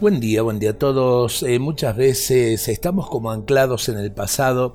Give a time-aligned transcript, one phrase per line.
[0.00, 1.42] Buen día, buen día a todos.
[1.42, 4.74] Eh, muchas veces estamos como anclados en el pasado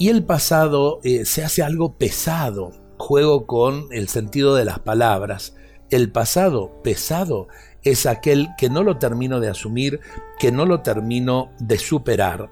[0.00, 2.72] y el pasado eh, se hace algo pesado.
[2.98, 5.54] Juego con el sentido de las palabras.
[5.90, 7.46] El pasado pesado
[7.84, 10.00] es aquel que no lo termino de asumir,
[10.40, 12.50] que no lo termino de superar.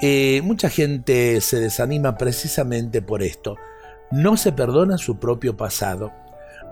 [0.00, 3.58] Eh, mucha gente se desanima precisamente por esto.
[4.10, 6.12] No se perdona su propio pasado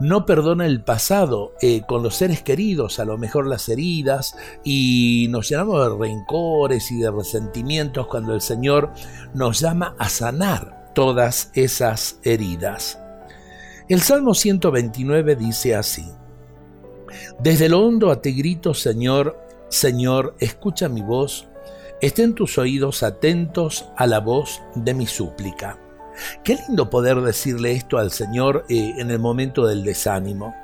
[0.02, 4.34] no perdona el pasado eh, con los seres queridos, a lo mejor las heridas,
[4.64, 8.92] y nos llenamos de rencores y de resentimientos cuando el Señor
[9.32, 12.98] nos llama a sanar todas esas heridas.
[13.88, 16.04] El Salmo 129 dice así,
[17.38, 19.38] Desde lo hondo a ti grito, Señor,
[19.68, 21.46] Señor, escucha mi voz,
[22.00, 25.78] estén tus oídos atentos a la voz de mi súplica.
[26.44, 30.54] Qué lindo poder decirle esto al Señor eh, en el momento del desánimo.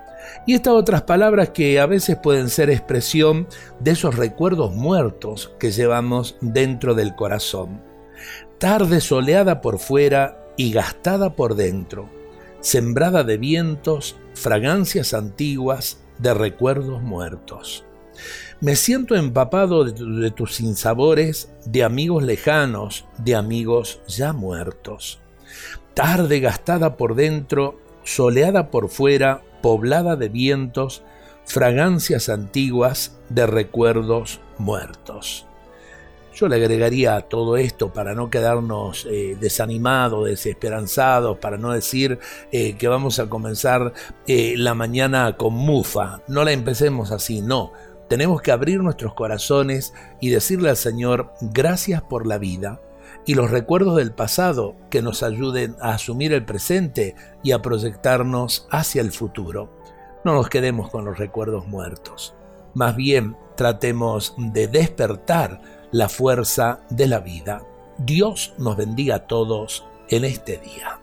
[0.47, 3.47] Y estas otras palabras que a veces pueden ser expresión
[3.81, 7.81] de esos recuerdos muertos que llevamos dentro del corazón.
[8.59, 12.09] Tarde soleada por fuera y gastada por dentro,
[12.61, 17.85] sembrada de vientos, fragancias antiguas, de recuerdos muertos.
[18.61, 25.21] Me siento empapado de, de tus sinsabores, de amigos lejanos, de amigos ya muertos
[25.95, 31.03] tarde gastada por dentro, soleada por fuera, poblada de vientos,
[31.45, 35.49] fragancias antiguas de recuerdos muertos.
[36.39, 42.21] Yo le agregaría a todo esto para no quedarnos eh, desanimados, desesperanzados, para no decir
[42.53, 43.93] eh, que vamos a comenzar
[44.29, 46.23] eh, la mañana con mufa.
[46.29, 47.73] No la empecemos así, no.
[48.09, 52.81] Tenemos que abrir nuestros corazones y decirle al Señor, gracias por la vida,
[53.27, 58.67] y los recuerdos del pasado que nos ayuden a asumir el presente y a proyectarnos
[58.71, 59.71] hacia el futuro.
[60.25, 62.35] No nos quedemos con los recuerdos muertos.
[62.75, 65.61] Más bien tratemos de despertar
[65.91, 67.63] la fuerza de la vida.
[67.99, 71.01] Dios nos bendiga a todos en este día.